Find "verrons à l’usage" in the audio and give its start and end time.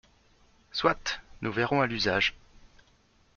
1.51-2.33